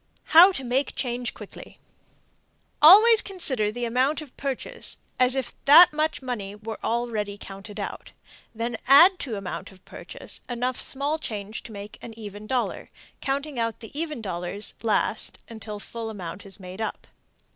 [0.33, 1.77] HOW TO MAKE CHANGE QUICKLY.
[2.81, 8.11] Always consider the amount of purchase as if that much money were already counted out,
[8.55, 12.89] then add to amount of purchase enough small change to make an even dollar,
[13.21, 17.05] counting out the even dollars last until full amount is made up.